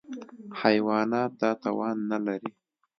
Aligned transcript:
حیوانات 0.61 1.31
دا 1.41 1.51
توان 1.63 1.97
نهلري. 2.09 2.51